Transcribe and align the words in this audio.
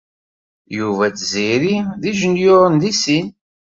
Yuba 0.77 1.05
d 1.07 1.13
Tiziri 1.17 1.77
d 2.01 2.03
ijenyuṛen 2.11 2.75
deg 2.83 2.93
sin. 3.03 3.27